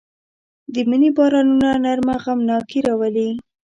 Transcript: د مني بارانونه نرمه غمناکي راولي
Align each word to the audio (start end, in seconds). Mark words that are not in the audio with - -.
د 0.73 0.75
مني 0.89 1.09
بارانونه 1.17 1.69
نرمه 1.83 2.15
غمناکي 2.23 2.79
راولي 2.87 3.29